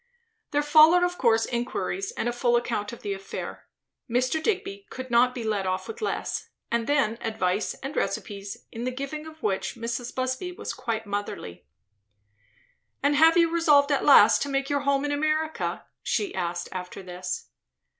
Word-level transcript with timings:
There 0.49 0.63
followed 0.63 1.03
of 1.03 1.19
course 1.19 1.45
inquiries 1.45 2.11
and 2.13 2.27
a 2.27 2.31
full 2.33 2.55
account 2.55 2.91
of 2.91 3.03
the 3.03 3.13
affair. 3.13 3.67
Mr. 4.09 4.41
Digby 4.41 4.87
could 4.89 5.11
not 5.11 5.35
be 5.35 5.43
let 5.43 5.67
off 5.67 5.87
with 5.87 6.01
less; 6.01 6.49
and 6.71 6.87
then 6.87 7.19
advice 7.21 7.75
and 7.83 7.95
recipes, 7.95 8.65
in 8.71 8.83
the 8.85 8.89
giving 8.89 9.27
of 9.27 9.43
which 9.43 9.75
Mrs. 9.75 10.15
Busby 10.15 10.53
was 10.53 10.73
quite 10.73 11.05
motherly. 11.05 11.67
"And 13.03 13.15
have 13.15 13.37
you 13.37 13.51
resolved 13.51 13.91
at 13.91 14.03
last 14.03 14.41
to 14.41 14.49
make 14.49 14.71
your 14.71 14.79
home 14.79 15.05
in 15.05 15.11
America?" 15.11 15.85
she 16.01 16.33
asked 16.33 16.67
after 16.71 17.03
this. 17.03 17.49